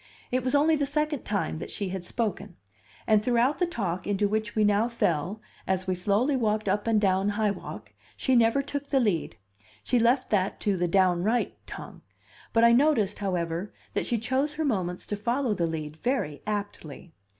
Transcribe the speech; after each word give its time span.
It 0.31 0.43
was 0.43 0.55
only 0.55 0.75
the 0.75 0.87
second 0.87 1.25
time 1.25 1.59
that 1.59 1.69
she 1.69 1.89
had 1.89 2.03
spoken; 2.03 2.55
and 3.05 3.21
throughout 3.23 3.59
the 3.59 3.67
talk 3.67 4.07
into 4.07 4.27
which 4.27 4.55
we 4.55 4.63
now 4.63 4.87
fell 4.87 5.41
as 5.67 5.85
we 5.85 5.93
slowly 5.93 6.35
walked 6.35 6.67
up 6.67 6.87
and 6.87 6.99
down 6.99 7.29
High 7.29 7.51
Walk, 7.51 7.93
she 8.17 8.35
never 8.35 8.63
took 8.63 8.87
the 8.87 8.99
lead; 8.99 9.35
she 9.83 9.99
left 9.99 10.31
that 10.31 10.59
to 10.61 10.75
the 10.75 10.87
"downright" 10.87 11.53
tongue 11.67 12.01
but 12.51 12.63
I 12.63 12.71
noticed, 12.71 13.19
however, 13.19 13.75
that 13.93 14.07
she 14.07 14.17
chose 14.17 14.53
her 14.53 14.65
moments 14.65 15.05
to 15.05 15.15
follow 15.15 15.53
the 15.53 15.67
lead 15.67 15.97
very 15.97 16.41
aptly. 16.47 17.13